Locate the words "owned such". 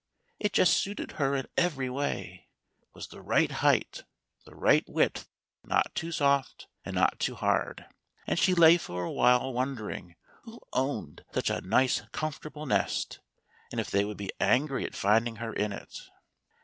10.73-11.51